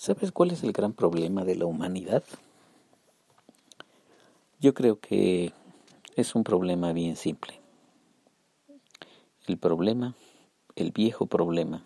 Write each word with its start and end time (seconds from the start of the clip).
¿Sabes 0.00 0.32
cuál 0.32 0.50
es 0.50 0.62
el 0.62 0.72
gran 0.72 0.94
problema 0.94 1.44
de 1.44 1.56
la 1.56 1.66
humanidad? 1.66 2.24
Yo 4.58 4.72
creo 4.72 4.98
que 4.98 5.52
es 6.16 6.34
un 6.34 6.42
problema 6.42 6.94
bien 6.94 7.16
simple. 7.16 7.60
El 9.46 9.58
problema, 9.58 10.14
el 10.74 10.90
viejo 10.92 11.26
problema 11.26 11.84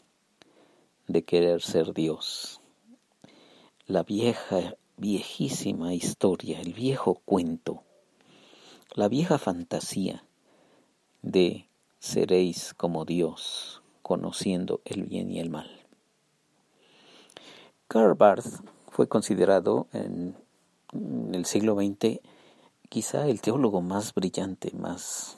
de 1.08 1.24
querer 1.24 1.61
ser 1.61 1.92
Dios. 1.92 2.61
La 3.89 4.05
vieja, 4.05 4.77
viejísima 4.96 5.93
historia, 5.93 6.61
el 6.61 6.73
viejo 6.73 7.21
cuento, 7.25 7.83
la 8.95 9.09
vieja 9.09 9.39
fantasía 9.39 10.25
de 11.23 11.69
seréis 11.99 12.75
como 12.75 13.07
Dios, 13.07 13.83
conociendo 14.03 14.83
el 14.85 15.03
bien 15.03 15.33
y 15.33 15.41
el 15.41 15.51
mal. 15.51 15.84
Karl 17.87 18.14
Barth 18.14 18.46
fue 18.91 19.09
considerado 19.09 19.89
en, 19.93 20.35
el 21.32 21.45
siglo 21.45 21.75
XX 21.75 22.21
quizá 22.89 23.27
el 23.27 23.41
teólogo 23.41 23.82
más 23.82 24.14
brillante, 24.14 24.72
más, 24.75 25.36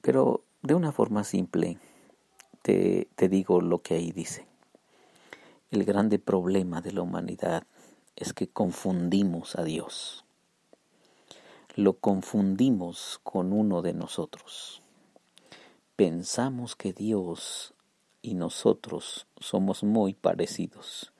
pero 0.00 0.42
de 0.62 0.74
una 0.74 0.92
forma 0.92 1.24
simple 1.24 1.78
te, 2.62 3.08
te 3.14 3.28
digo 3.28 3.60
lo 3.60 3.82
que 3.82 3.94
ahí 3.94 4.12
dice. 4.12 4.46
El 5.70 5.84
grande 5.84 6.18
problema 6.18 6.80
de 6.80 6.92
la 6.92 7.02
humanidad 7.02 7.64
es 8.16 8.32
que 8.32 8.48
confundimos 8.48 9.56
a 9.56 9.64
Dios. 9.64 10.24
Lo 11.74 11.94
confundimos 11.94 13.20
con 13.22 13.52
uno 13.52 13.82
de 13.82 13.92
nosotros. 13.92 14.82
Pensamos 15.94 16.74
que 16.74 16.92
Dios 16.92 17.74
y 18.22 18.34
nosotros 18.34 19.26
somos 19.38 19.84
muy 19.84 20.14
parecidos 20.14 21.12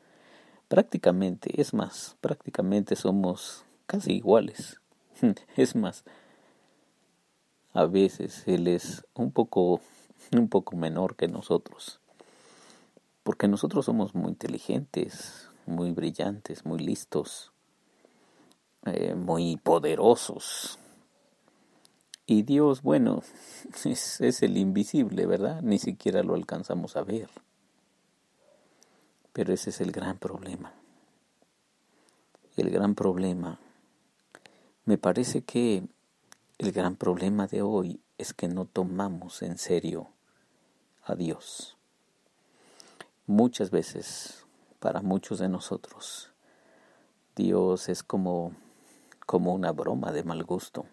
Prácticamente, 0.68 1.60
es 1.60 1.72
más, 1.72 2.16
prácticamente 2.20 2.94
somos 2.94 3.64
casi 3.86 4.12
iguales. 4.12 4.80
Es 5.56 5.74
más, 5.74 6.04
a 7.72 7.86
veces 7.86 8.44
Él 8.46 8.68
es 8.68 9.04
un 9.14 9.32
poco, 9.32 9.80
un 10.32 10.48
poco 10.48 10.76
menor 10.76 11.16
que 11.16 11.26
nosotros. 11.26 12.00
Porque 13.22 13.48
nosotros 13.48 13.86
somos 13.86 14.14
muy 14.14 14.30
inteligentes, 14.30 15.48
muy 15.66 15.90
brillantes, 15.92 16.64
muy 16.64 16.78
listos, 16.78 17.52
eh, 18.84 19.14
muy 19.14 19.56
poderosos. 19.56 20.78
Y 22.26 22.42
Dios, 22.42 22.82
bueno, 22.82 23.22
es, 23.84 24.20
es 24.20 24.42
el 24.42 24.56
invisible, 24.58 25.26
¿verdad? 25.26 25.62
Ni 25.62 25.78
siquiera 25.78 26.22
lo 26.22 26.34
alcanzamos 26.34 26.96
a 26.96 27.02
ver. 27.02 27.28
Pero 29.38 29.54
ese 29.54 29.70
es 29.70 29.80
el 29.80 29.92
gran 29.92 30.18
problema. 30.18 30.72
El 32.56 32.70
gran 32.70 32.96
problema. 32.96 33.60
Me 34.84 34.98
parece 34.98 35.42
que 35.42 35.86
el 36.58 36.72
gran 36.72 36.96
problema 36.96 37.46
de 37.46 37.62
hoy 37.62 38.00
es 38.18 38.34
que 38.34 38.48
no 38.48 38.64
tomamos 38.64 39.42
en 39.42 39.56
serio 39.56 40.08
a 41.04 41.14
Dios. 41.14 41.76
Muchas 43.28 43.70
veces, 43.70 44.44
para 44.80 45.02
muchos 45.02 45.38
de 45.38 45.48
nosotros, 45.48 46.32
Dios 47.36 47.88
es 47.88 48.02
como, 48.02 48.50
como 49.24 49.54
una 49.54 49.70
broma 49.70 50.10
de 50.10 50.24
mal 50.24 50.42
gusto, 50.42 50.84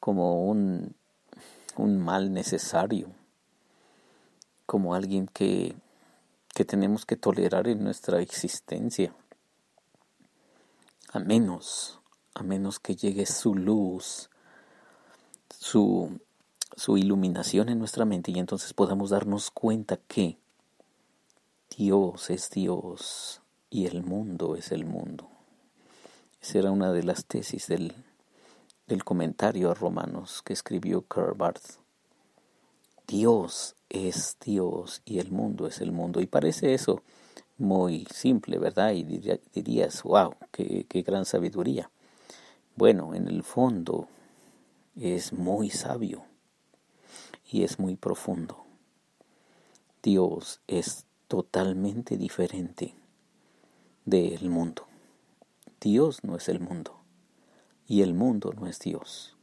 como 0.00 0.44
un, 0.44 0.96
un 1.76 2.00
mal 2.00 2.32
necesario, 2.32 3.12
como 4.66 4.96
alguien 4.96 5.28
que 5.28 5.76
que 6.54 6.64
tenemos 6.64 7.06
que 7.06 7.16
tolerar 7.16 7.68
en 7.68 7.82
nuestra 7.82 8.20
existencia. 8.20 9.14
A 11.12 11.18
menos, 11.18 12.00
a 12.34 12.42
menos 12.42 12.78
que 12.78 12.96
llegue 12.96 13.26
su 13.26 13.54
luz, 13.54 14.30
su, 15.50 16.20
su 16.76 16.96
iluminación 16.96 17.68
en 17.68 17.78
nuestra 17.78 18.04
mente 18.04 18.30
y 18.30 18.38
entonces 18.38 18.74
podamos 18.74 19.10
darnos 19.10 19.50
cuenta 19.50 19.96
que 19.96 20.38
Dios 21.76 22.30
es 22.30 22.50
Dios 22.50 23.40
y 23.70 23.86
el 23.86 24.02
mundo 24.02 24.56
es 24.56 24.72
el 24.72 24.84
mundo. 24.84 25.30
Esa 26.40 26.58
era 26.58 26.70
una 26.70 26.92
de 26.92 27.02
las 27.02 27.24
tesis 27.24 27.68
del, 27.68 27.94
del 28.86 29.04
comentario 29.04 29.70
a 29.70 29.74
Romanos 29.74 30.42
que 30.44 30.52
escribió 30.52 31.02
Karl 31.02 31.34
Barth. 31.34 31.78
Dios 33.06 33.76
es 33.92 34.38
Dios 34.42 35.02
y 35.04 35.18
el 35.18 35.30
mundo 35.30 35.66
es 35.66 35.82
el 35.82 35.92
mundo. 35.92 36.20
Y 36.22 36.26
parece 36.26 36.72
eso 36.72 37.02
muy 37.58 38.06
simple, 38.06 38.58
¿verdad? 38.58 38.92
Y 38.92 39.04
dirías, 39.04 40.02
wow, 40.02 40.34
qué, 40.50 40.86
qué 40.88 41.02
gran 41.02 41.26
sabiduría. 41.26 41.90
Bueno, 42.74 43.14
en 43.14 43.28
el 43.28 43.42
fondo 43.42 44.08
es 44.96 45.34
muy 45.34 45.68
sabio 45.68 46.24
y 47.50 47.64
es 47.64 47.78
muy 47.78 47.96
profundo. 47.96 48.64
Dios 50.02 50.62
es 50.66 51.04
totalmente 51.28 52.16
diferente 52.16 52.94
del 54.06 54.48
mundo. 54.48 54.86
Dios 55.80 56.24
no 56.24 56.36
es 56.36 56.48
el 56.48 56.60
mundo 56.60 56.98
y 57.86 58.00
el 58.00 58.14
mundo 58.14 58.54
no 58.54 58.66
es 58.66 58.78
Dios. 58.78 59.36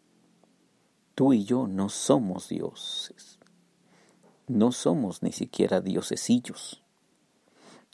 Tú 1.14 1.34
y 1.34 1.44
yo 1.44 1.68
no 1.68 1.90
somos 1.90 2.50
dioses. 2.50 3.39
No 4.50 4.72
somos 4.72 5.22
ni 5.22 5.32
siquiera 5.32 5.80
diosesillos. 5.80 6.82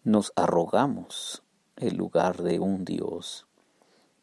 Nos 0.05 0.31
arrogamos 0.37 1.43
el 1.75 1.97
lugar 1.97 2.43
de 2.43 2.61
un 2.61 2.85
Dios, 2.85 3.45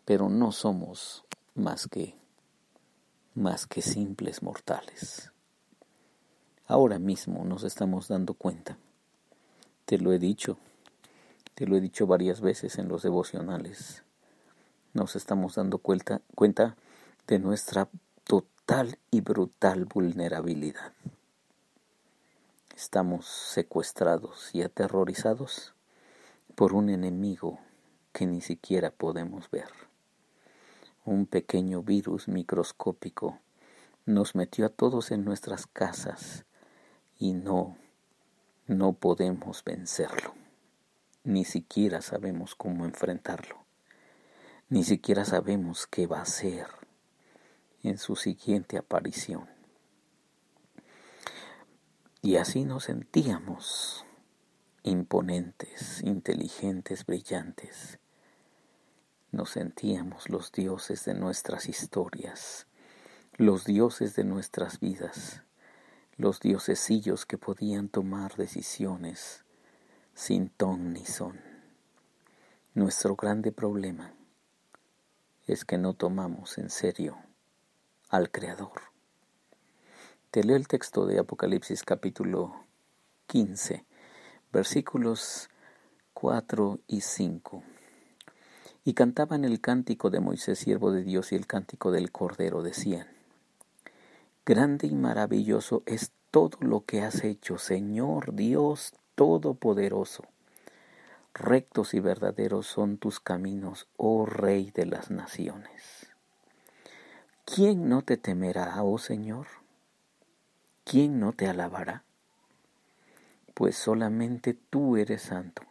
pero 0.06 0.30
no 0.30 0.50
somos 0.50 1.26
más 1.54 1.88
que 1.88 2.16
más 3.34 3.66
que 3.66 3.82
simples 3.82 4.42
mortales. 4.42 5.30
Ahora 6.66 6.98
mismo 6.98 7.44
nos 7.44 7.64
estamos 7.64 8.08
dando 8.08 8.32
cuenta. 8.32 8.78
Te 9.84 9.98
lo 9.98 10.10
he 10.14 10.18
dicho, 10.18 10.56
te 11.54 11.66
lo 11.66 11.76
he 11.76 11.82
dicho 11.82 12.06
varias 12.06 12.40
veces 12.40 12.78
en 12.78 12.88
los 12.88 13.02
devocionales. 13.02 14.04
Nos 14.94 15.16
estamos 15.16 15.56
dando 15.56 15.76
cuenta, 15.76 16.22
cuenta 16.34 16.76
de 17.26 17.38
nuestra 17.38 17.90
total 18.24 18.96
y 19.10 19.20
brutal 19.20 19.84
vulnerabilidad. 19.84 20.94
Estamos 22.82 23.26
secuestrados 23.26 24.50
y 24.52 24.62
aterrorizados 24.62 25.72
por 26.56 26.74
un 26.74 26.90
enemigo 26.90 27.60
que 28.12 28.26
ni 28.26 28.40
siquiera 28.40 28.90
podemos 28.90 29.48
ver. 29.52 29.68
Un 31.04 31.26
pequeño 31.26 31.84
virus 31.84 32.26
microscópico 32.26 33.38
nos 34.04 34.34
metió 34.34 34.66
a 34.66 34.68
todos 34.68 35.12
en 35.12 35.24
nuestras 35.24 35.68
casas 35.68 36.44
y 37.20 37.34
no, 37.34 37.76
no 38.66 38.94
podemos 38.94 39.62
vencerlo. 39.62 40.34
Ni 41.22 41.44
siquiera 41.44 42.02
sabemos 42.02 42.56
cómo 42.56 42.84
enfrentarlo. 42.84 43.58
Ni 44.68 44.82
siquiera 44.82 45.24
sabemos 45.24 45.86
qué 45.86 46.08
va 46.08 46.18
a 46.18 46.22
hacer 46.22 46.66
en 47.84 47.96
su 47.96 48.16
siguiente 48.16 48.76
aparición. 48.76 49.51
Y 52.24 52.36
así 52.36 52.64
nos 52.64 52.84
sentíamos 52.84 54.06
imponentes, 54.84 56.00
inteligentes, 56.04 57.04
brillantes. 57.04 57.98
Nos 59.32 59.50
sentíamos 59.50 60.30
los 60.30 60.52
dioses 60.52 61.04
de 61.04 61.14
nuestras 61.14 61.68
historias, 61.68 62.68
los 63.38 63.64
dioses 63.64 64.14
de 64.14 64.22
nuestras 64.22 64.78
vidas, 64.78 65.42
los 66.16 66.38
diosesillos 66.38 67.26
que 67.26 67.38
podían 67.38 67.88
tomar 67.88 68.36
decisiones 68.36 69.44
sin 70.14 70.48
ton 70.48 70.92
ni 70.92 71.04
son. 71.04 71.40
Nuestro 72.72 73.16
grande 73.16 73.50
problema 73.50 74.14
es 75.48 75.64
que 75.64 75.76
no 75.76 75.94
tomamos 75.94 76.56
en 76.58 76.70
serio 76.70 77.18
al 78.10 78.30
Creador. 78.30 78.91
Te 80.32 80.42
leo 80.42 80.56
el 80.56 80.66
texto 80.66 81.04
de 81.04 81.18
Apocalipsis 81.18 81.82
capítulo 81.82 82.64
15, 83.26 83.84
versículos 84.50 85.50
4 86.14 86.80
y 86.86 87.02
5. 87.02 87.62
Y 88.82 88.94
cantaban 88.94 89.44
el 89.44 89.60
cántico 89.60 90.08
de 90.08 90.20
Moisés, 90.20 90.58
siervo 90.58 90.90
de 90.90 91.02
Dios, 91.02 91.32
y 91.32 91.34
el 91.34 91.46
cántico 91.46 91.90
del 91.90 92.10
Cordero, 92.10 92.62
decían, 92.62 93.08
Grande 94.46 94.86
y 94.86 94.94
maravilloso 94.94 95.82
es 95.84 96.12
todo 96.30 96.56
lo 96.62 96.86
que 96.86 97.02
has 97.02 97.24
hecho, 97.24 97.58
Señor 97.58 98.34
Dios 98.34 98.94
Todopoderoso. 99.14 100.24
Rectos 101.34 101.92
y 101.92 102.00
verdaderos 102.00 102.66
son 102.66 102.96
tus 102.96 103.20
caminos, 103.20 103.86
oh 103.98 104.24
Rey 104.24 104.70
de 104.70 104.86
las 104.86 105.10
naciones. 105.10 106.06
¿Quién 107.44 107.90
no 107.90 108.00
te 108.00 108.16
temerá, 108.16 108.82
oh 108.82 108.96
Señor? 108.96 109.61
¿Quién 110.84 111.20
no 111.20 111.32
te 111.32 111.48
alabará? 111.48 112.04
Pues 113.54 113.76
solamente 113.76 114.54
tú 114.54 114.96
eres 114.96 115.22
santo 115.22 115.62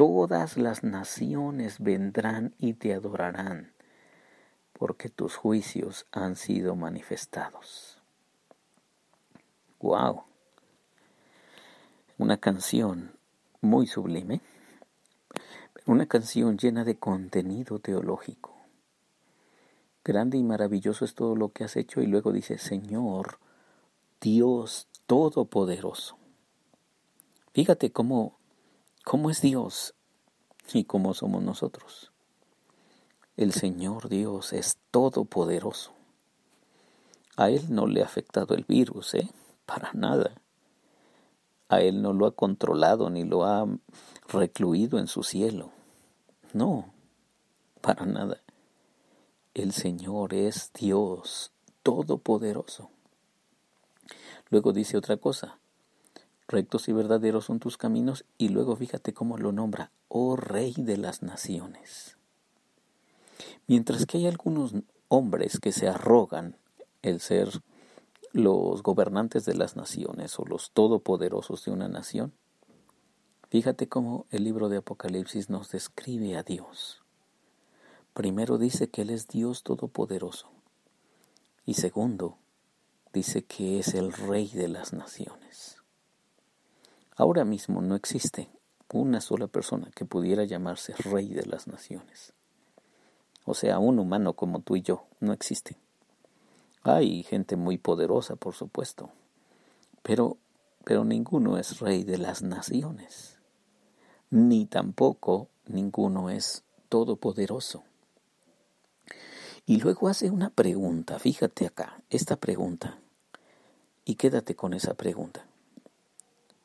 todas 0.00 0.56
las 0.56 0.82
naciones 0.82 1.78
vendrán 1.78 2.54
y 2.56 2.72
te 2.72 2.94
adorarán, 2.94 3.74
porque 4.72 5.10
tus 5.10 5.36
juicios 5.36 6.06
han 6.10 6.36
sido 6.36 6.74
manifestados. 6.74 8.00
¡Wow! 9.78 10.22
Una 12.16 12.38
canción 12.38 13.12
muy 13.60 13.86
sublime, 13.86 14.40
una 15.84 16.06
canción 16.06 16.56
llena 16.56 16.84
de 16.84 16.98
contenido 16.98 17.78
teológico. 17.78 18.56
Grande 20.02 20.38
y 20.38 20.42
maravilloso 20.42 21.04
es 21.04 21.14
todo 21.14 21.36
lo 21.36 21.50
que 21.50 21.64
has 21.64 21.76
hecho 21.76 22.00
y 22.00 22.06
luego 22.06 22.32
dice, 22.32 22.56
Señor, 22.56 23.38
Dios 24.20 24.86
Todopoderoso. 25.06 26.16
Fíjate 27.52 27.90
cómo 27.90 28.40
¿Cómo 29.04 29.30
es 29.30 29.40
Dios 29.40 29.94
y 30.72 30.84
cómo 30.84 31.14
somos 31.14 31.42
nosotros? 31.42 32.12
El 33.36 33.52
Señor 33.52 34.08
Dios 34.08 34.52
es 34.52 34.78
todopoderoso. 34.90 35.92
A 37.36 37.48
Él 37.48 37.74
no 37.74 37.86
le 37.86 38.02
ha 38.02 38.04
afectado 38.04 38.54
el 38.54 38.64
virus, 38.64 39.14
¿eh? 39.14 39.28
Para 39.64 39.90
nada. 39.94 40.34
A 41.68 41.80
Él 41.80 42.02
no 42.02 42.12
lo 42.12 42.26
ha 42.26 42.36
controlado 42.36 43.08
ni 43.08 43.24
lo 43.24 43.44
ha 43.44 43.66
recluido 44.28 44.98
en 44.98 45.06
su 45.06 45.22
cielo. 45.22 45.70
No, 46.52 46.92
para 47.80 48.04
nada. 48.04 48.42
El 49.54 49.72
Señor 49.72 50.34
es 50.34 50.72
Dios 50.74 51.52
todopoderoso. 51.82 52.90
Luego 54.50 54.72
dice 54.72 54.96
otra 54.96 55.16
cosa, 55.16 55.58
rectos 56.48 56.88
y 56.88 56.92
verdaderos 56.92 57.44
son 57.44 57.60
tus 57.60 57.76
caminos, 57.76 58.24
y 58.36 58.48
luego 58.48 58.76
fíjate 58.76 59.14
cómo 59.14 59.38
lo 59.38 59.52
nombra, 59.52 59.92
oh 60.08 60.36
Rey 60.36 60.74
de 60.76 60.96
las 60.96 61.22
naciones. 61.22 62.16
Mientras 63.68 64.06
que 64.06 64.18
hay 64.18 64.26
algunos 64.26 64.74
hombres 65.08 65.60
que 65.60 65.70
se 65.70 65.88
arrogan 65.88 66.56
el 67.02 67.20
ser 67.20 67.48
los 68.32 68.82
gobernantes 68.82 69.44
de 69.44 69.54
las 69.54 69.76
naciones 69.76 70.38
o 70.38 70.44
los 70.44 70.72
todopoderosos 70.72 71.64
de 71.64 71.70
una 71.70 71.88
nación, 71.88 72.32
fíjate 73.48 73.88
cómo 73.88 74.26
el 74.30 74.44
libro 74.44 74.68
de 74.68 74.78
Apocalipsis 74.78 75.50
nos 75.50 75.70
describe 75.70 76.36
a 76.36 76.42
Dios. 76.42 77.02
Primero 78.12 78.58
dice 78.58 78.88
que 78.88 79.02
Él 79.02 79.10
es 79.10 79.28
Dios 79.28 79.62
todopoderoso 79.62 80.50
y 81.64 81.74
segundo 81.74 82.36
dice 83.12 83.42
que 83.44 83.78
es 83.80 83.94
el 83.94 84.12
Rey 84.12 84.48
de 84.48 84.68
las 84.68 84.92
naciones. 84.92 85.76
Ahora 87.16 87.44
mismo 87.44 87.82
no 87.82 87.96
existe 87.96 88.48
una 88.92 89.20
sola 89.20 89.46
persona 89.46 89.90
que 89.94 90.04
pudiera 90.04 90.44
llamarse 90.44 90.94
rey 90.94 91.28
de 91.28 91.46
las 91.46 91.68
naciones. 91.68 92.32
O 93.44 93.54
sea, 93.54 93.78
un 93.78 93.98
humano 93.98 94.34
como 94.34 94.60
tú 94.60 94.76
y 94.76 94.82
yo 94.82 95.04
no 95.20 95.32
existe. 95.32 95.76
Hay 96.82 97.22
gente 97.22 97.56
muy 97.56 97.78
poderosa, 97.78 98.36
por 98.36 98.54
supuesto, 98.54 99.10
pero, 100.02 100.38
pero 100.84 101.04
ninguno 101.04 101.58
es 101.58 101.78
rey 101.78 102.04
de 102.04 102.18
las 102.18 102.42
naciones, 102.42 103.38
ni 104.30 104.66
tampoco 104.66 105.48
ninguno 105.66 106.30
es 106.30 106.64
todopoderoso. 106.88 107.84
Y 109.70 109.76
luego 109.76 110.08
hace 110.08 110.30
una 110.30 110.50
pregunta, 110.50 111.20
fíjate 111.20 111.64
acá, 111.64 112.02
esta 112.10 112.34
pregunta, 112.34 112.98
y 114.04 114.16
quédate 114.16 114.56
con 114.56 114.74
esa 114.74 114.94
pregunta 114.94 115.46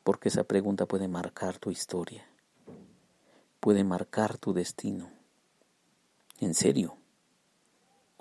porque 0.02 0.30
esa 0.30 0.44
pregunta 0.44 0.88
puede 0.88 1.08
marcar 1.08 1.60
tu 1.60 1.70
historia, 1.70 2.28
puede 3.60 3.84
marcar 3.84 4.40
tu 4.40 4.54
destino. 4.54 5.12
En 6.40 6.56
serio, 6.56 6.98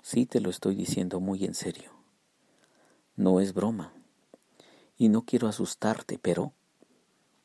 sí 0.03 0.27
te 0.27 0.39
lo 0.39 0.51
estoy 0.51 0.75
diciendo 0.75 1.19
muy 1.19 1.45
en 1.45 1.55
serio. 1.55 1.91
No 3.15 3.39
es 3.39 3.55
broma. 3.55 3.91
Y 4.99 5.09
no 5.09 5.23
quiero 5.23 5.47
asustarte, 5.47 6.19
pero, 6.19 6.53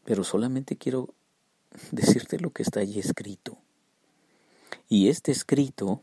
pero 0.04 0.24
solamente 0.24 0.76
quiero 0.76 1.14
decirte 1.90 2.38
lo 2.38 2.50
que 2.50 2.64
está 2.64 2.80
allí 2.80 2.98
escrito. 2.98 3.56
Y 4.90 5.08
este 5.08 5.32
escrito 5.32 6.02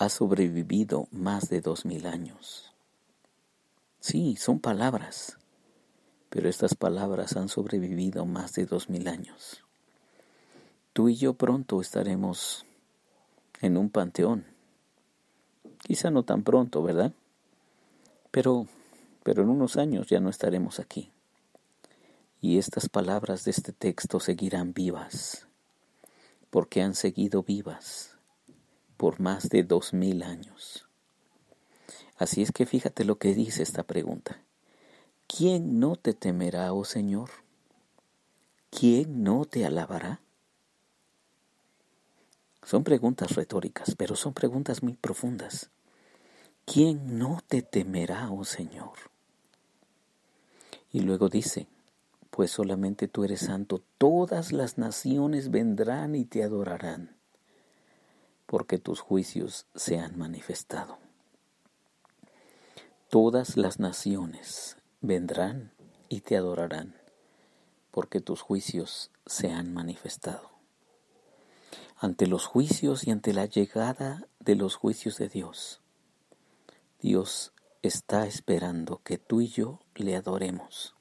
ha 0.00 0.08
sobrevivido 0.08 1.06
más 1.12 1.48
de 1.48 1.60
dos 1.60 1.84
mil 1.84 2.06
años. 2.06 2.74
Sí, 4.00 4.34
son 4.34 4.58
palabras 4.58 5.36
pero 6.30 6.48
estas 6.48 6.74
palabras 6.76 7.36
han 7.36 7.48
sobrevivido 7.48 8.24
más 8.24 8.52
de 8.54 8.64
dos 8.64 8.88
mil 8.88 9.08
años. 9.08 9.64
Tú 10.92 11.08
y 11.08 11.16
yo 11.16 11.34
pronto 11.34 11.80
estaremos 11.80 12.64
en 13.60 13.76
un 13.76 13.90
panteón. 13.90 14.46
Quizá 15.82 16.10
no 16.10 16.22
tan 16.22 16.44
pronto, 16.44 16.82
¿verdad? 16.82 17.12
Pero, 18.30 18.66
pero 19.24 19.42
en 19.42 19.48
unos 19.48 19.76
años 19.76 20.06
ya 20.06 20.20
no 20.20 20.30
estaremos 20.30 20.78
aquí. 20.78 21.10
Y 22.40 22.58
estas 22.58 22.88
palabras 22.88 23.44
de 23.44 23.50
este 23.50 23.72
texto 23.72 24.20
seguirán 24.20 24.72
vivas, 24.72 25.46
porque 26.48 26.80
han 26.80 26.94
seguido 26.94 27.42
vivas 27.42 28.16
por 29.00 29.18
más 29.18 29.48
de 29.48 29.62
dos 29.62 29.94
mil 29.94 30.22
años. 30.22 30.86
Así 32.18 32.42
es 32.42 32.52
que 32.52 32.66
fíjate 32.66 33.06
lo 33.06 33.16
que 33.16 33.32
dice 33.32 33.62
esta 33.62 33.82
pregunta. 33.82 34.42
¿Quién 35.26 35.80
no 35.80 35.96
te 35.96 36.12
temerá, 36.12 36.74
oh 36.74 36.84
Señor? 36.84 37.30
¿Quién 38.68 39.24
no 39.24 39.46
te 39.46 39.64
alabará? 39.64 40.20
Son 42.62 42.84
preguntas 42.84 43.34
retóricas, 43.36 43.94
pero 43.96 44.16
son 44.16 44.34
preguntas 44.34 44.82
muy 44.82 44.92
profundas. 44.92 45.70
¿Quién 46.66 47.18
no 47.18 47.40
te 47.48 47.62
temerá, 47.62 48.30
oh 48.30 48.44
Señor? 48.44 48.98
Y 50.92 51.00
luego 51.00 51.30
dice, 51.30 51.68
pues 52.30 52.50
solamente 52.50 53.08
tú 53.08 53.24
eres 53.24 53.40
santo, 53.40 53.80
todas 53.96 54.52
las 54.52 54.76
naciones 54.76 55.50
vendrán 55.50 56.14
y 56.14 56.26
te 56.26 56.44
adorarán, 56.44 57.16
porque 58.50 58.78
tus 58.78 58.98
juicios 58.98 59.66
se 59.76 60.00
han 60.00 60.18
manifestado. 60.18 60.98
Todas 63.08 63.56
las 63.56 63.78
naciones 63.78 64.76
vendrán 65.00 65.72
y 66.08 66.22
te 66.22 66.36
adorarán, 66.36 66.96
porque 67.92 68.20
tus 68.20 68.40
juicios 68.40 69.12
se 69.24 69.52
han 69.52 69.72
manifestado. 69.72 70.50
Ante 71.96 72.26
los 72.26 72.46
juicios 72.46 73.06
y 73.06 73.12
ante 73.12 73.32
la 73.32 73.46
llegada 73.46 74.26
de 74.40 74.56
los 74.56 74.74
juicios 74.74 75.16
de 75.18 75.28
Dios, 75.28 75.80
Dios 77.00 77.52
está 77.82 78.26
esperando 78.26 79.00
que 79.04 79.16
tú 79.16 79.42
y 79.42 79.46
yo 79.46 79.78
le 79.94 80.16
adoremos, 80.16 80.96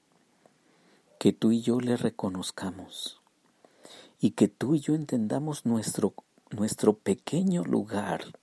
que 1.17 1.33
tú 1.33 1.51
y 1.51 1.61
yo 1.61 1.79
le 1.79 1.97
reconozcamos 1.97 3.19
y 4.19 4.31
que 4.31 4.49
tú 4.49 4.75
y 4.75 4.81
yo 4.81 4.93
entendamos 4.93 5.65
nuestro, 5.65 6.13
nuestro 6.49 6.97
pequeño 6.97 7.63
lugar 7.63 8.39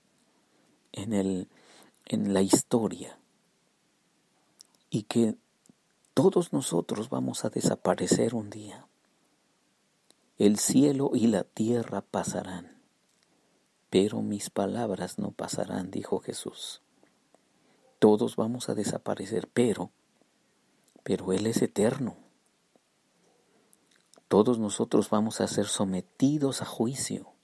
en, 0.91 1.13
el, 1.13 1.49
en 2.05 2.33
la 2.33 2.41
historia 2.41 3.19
y 4.89 5.03
que 5.03 5.35
todos 6.13 6.53
nosotros 6.53 7.09
vamos 7.09 7.45
a 7.45 7.49
desaparecer 7.49 8.33
un 8.33 8.49
día. 8.49 8.87
El 10.37 10.57
cielo 10.57 11.11
y 11.13 11.27
la 11.27 11.43
tierra 11.43 12.01
pasarán, 12.01 12.81
pero 13.89 14.21
mis 14.21 14.49
palabras 14.49 15.19
no 15.19 15.31
pasarán, 15.31 15.91
dijo 15.91 16.19
Jesús. 16.19 16.81
Todos 17.99 18.35
vamos 18.35 18.69
a 18.69 18.75
desaparecer, 18.75 19.47
pero, 19.53 19.91
pero 21.03 21.33
Él 21.33 21.47
es 21.47 21.61
eterno. 21.61 22.17
Todos 24.27 24.59
nosotros 24.59 25.09
vamos 25.09 25.41
a 25.41 25.47
ser 25.47 25.67
sometidos 25.67 26.61
a 26.61 26.65
juicio, 26.65 27.36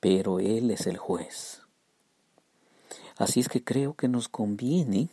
pero 0.00 0.40
Él 0.40 0.70
es 0.70 0.86
el 0.86 0.96
juez. 0.96 1.62
Así 3.16 3.40
es 3.40 3.48
que 3.48 3.64
creo 3.64 3.94
que 3.94 4.08
nos 4.08 4.28
conviene, 4.28 5.08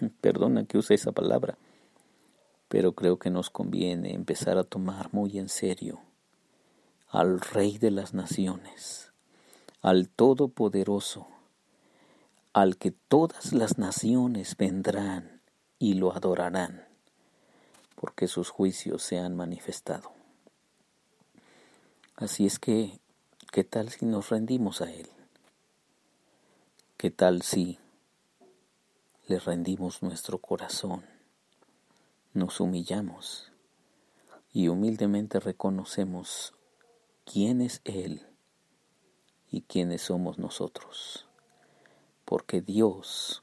perdona 0.20 0.64
que 0.64 0.78
use 0.78 0.94
esa 0.94 1.12
palabra, 1.12 1.58
pero 2.68 2.92
creo 2.92 3.18
que 3.18 3.30
nos 3.30 3.50
conviene 3.50 4.14
empezar 4.14 4.58
a 4.58 4.64
tomar 4.64 5.12
muy 5.12 5.38
en 5.38 5.48
serio 5.48 6.00
al 7.08 7.40
Rey 7.40 7.78
de 7.78 7.90
las 7.90 8.12
Naciones, 8.12 9.12
al 9.80 10.10
Todopoderoso, 10.10 11.26
al 12.52 12.76
que 12.76 12.90
todas 12.90 13.52
las 13.52 13.78
naciones 13.78 14.56
vendrán 14.56 15.40
y 15.78 15.94
lo 15.94 16.12
adorarán, 16.14 16.86
porque 17.94 18.28
sus 18.28 18.50
juicios 18.50 19.02
se 19.02 19.18
han 19.18 19.36
manifestado. 19.36 20.12
Así 22.14 22.46
es 22.46 22.58
que, 22.58 23.00
¿qué 23.50 23.64
tal 23.64 23.88
si 23.88 24.04
nos 24.04 24.28
rendimos 24.28 24.82
a 24.82 24.92
Él? 24.92 25.08
¿Qué 26.96 27.10
tal 27.10 27.42
si 27.42 27.78
le 29.26 29.38
rendimos 29.38 30.02
nuestro 30.02 30.38
corazón, 30.38 31.04
nos 32.34 32.60
humillamos 32.60 33.50
y 34.52 34.68
humildemente 34.68 35.40
reconocemos 35.40 36.54
quién 37.24 37.60
es 37.60 37.80
Él 37.84 38.26
y 39.50 39.62
quiénes 39.62 40.02
somos 40.02 40.38
nosotros? 40.38 41.26
Porque 42.24 42.60
Dios 42.60 43.42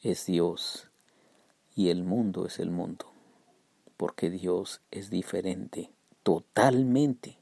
es 0.00 0.26
Dios 0.26 0.88
y 1.74 1.90
el 1.90 2.04
mundo 2.04 2.46
es 2.46 2.58
el 2.58 2.70
mundo, 2.70 3.06
porque 3.98 4.30
Dios 4.30 4.80
es 4.90 5.10
diferente 5.10 5.92
totalmente 6.22 7.38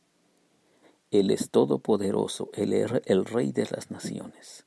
él 1.14 1.30
es 1.30 1.50
todopoderoso, 1.50 2.50
Él 2.54 2.72
es 2.72 2.90
el 3.04 3.24
Rey 3.24 3.52
de 3.52 3.68
las 3.70 3.92
naciones. 3.92 4.66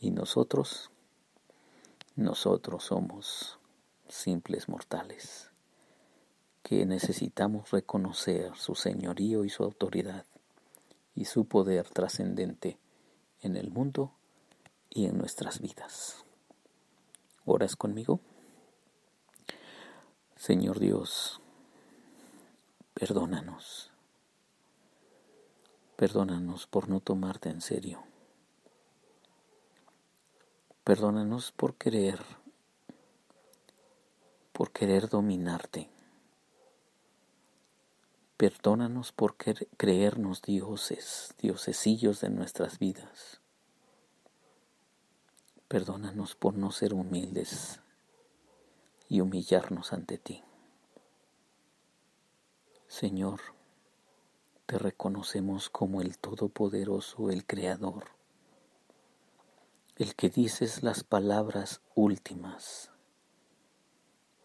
Y 0.00 0.10
nosotros, 0.10 0.90
nosotros 2.16 2.84
somos 2.84 3.58
simples 4.08 4.70
mortales 4.70 5.50
que 6.62 6.86
necesitamos 6.86 7.70
reconocer 7.72 8.56
su 8.56 8.74
señorío 8.74 9.44
y 9.44 9.50
su 9.50 9.64
autoridad 9.64 10.24
y 11.14 11.26
su 11.26 11.44
poder 11.44 11.90
trascendente 11.90 12.78
en 13.42 13.58
el 13.58 13.70
mundo 13.70 14.14
y 14.88 15.04
en 15.04 15.18
nuestras 15.18 15.60
vidas. 15.60 16.24
¿Oras 17.44 17.76
conmigo? 17.76 18.18
Señor 20.36 20.78
Dios, 20.78 21.38
perdónanos 22.94 23.91
Perdónanos 26.02 26.66
por 26.66 26.88
no 26.88 26.98
tomarte 26.98 27.48
en 27.48 27.60
serio. 27.60 28.02
Perdónanos 30.82 31.52
por 31.52 31.76
querer, 31.76 32.18
por 34.52 34.72
querer 34.72 35.08
dominarte. 35.08 35.88
Perdónanos 38.36 39.12
por 39.12 39.36
creernos 39.36 40.42
dioses, 40.42 41.36
diosesillos 41.38 42.20
de 42.20 42.30
nuestras 42.30 42.80
vidas. 42.80 43.40
Perdónanos 45.68 46.34
por 46.34 46.54
no 46.54 46.72
ser 46.72 46.94
humildes 46.94 47.78
y 49.08 49.20
humillarnos 49.20 49.92
ante 49.92 50.18
ti. 50.18 50.42
Señor, 52.88 53.38
te 54.72 54.78
reconocemos 54.78 55.68
como 55.68 56.00
el 56.00 56.16
Todopoderoso, 56.16 57.28
el 57.28 57.44
Creador, 57.44 58.04
el 59.96 60.14
que 60.14 60.30
dices 60.30 60.82
las 60.82 61.04
palabras 61.04 61.82
últimas, 61.94 62.90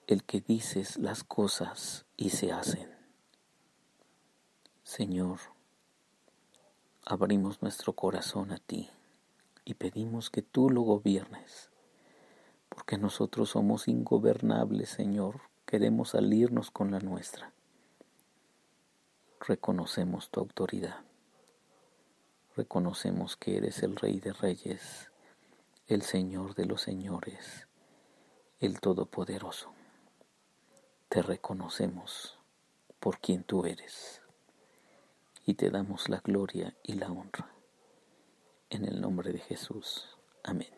el 0.06 0.26
que 0.26 0.42
dices 0.42 0.98
las 0.98 1.24
cosas 1.24 2.08
y 2.18 2.32
se 2.32 2.52
hacen. 2.52 2.94
Señor, 4.84 5.40
abrimos 7.06 7.62
nuestro 7.62 7.94
corazón 7.94 8.52
a 8.52 8.58
ti 8.58 8.90
y 9.64 9.76
pedimos 9.76 10.30
que 10.30 10.42
tú 10.42 10.70
lo 10.70 10.82
gobiernes, 10.82 11.72
porque 12.68 12.98
nosotros 12.98 13.52
somos 13.52 13.88
ingobernables, 13.88 14.90
Señor, 14.90 15.40
queremos 15.66 16.10
salirnos 16.10 16.70
con 16.70 16.92
la 16.92 17.00
nuestra 17.00 17.54
reconocemos 19.40 20.30
tu 20.30 20.40
autoridad. 20.40 21.02
Reconocemos 22.56 23.38
que 23.38 23.58
eres 23.58 23.84
el 23.84 23.96
Rey 23.96 24.20
de 24.20 24.34
Reyes, 24.34 25.12
el 25.88 26.02
Señor 26.02 26.56
de 26.56 26.66
los 26.66 26.82
Señores, 26.82 27.68
el 28.60 28.80
Todopoderoso. 28.80 29.74
Te 31.10 31.22
reconocemos 31.22 32.40
por 33.00 33.20
quien 33.20 33.44
tú 33.44 33.66
eres 33.66 34.22
y 35.46 35.54
te 35.54 35.70
damos 35.70 36.10
la 36.10 36.20
gloria 36.20 36.76
y 36.84 36.94
la 36.94 37.12
honra. 37.12 37.52
En 38.70 38.86
el 38.86 39.00
nombre 39.00 39.32
de 39.32 39.40
Jesús. 39.40 40.18
Amén. 40.44 40.77